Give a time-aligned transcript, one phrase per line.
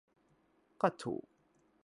[0.81, 1.23] ก็ถูก